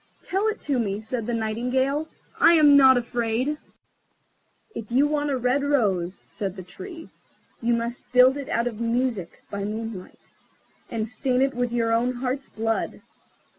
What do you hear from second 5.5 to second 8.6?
rose," said the Tree, "you must build it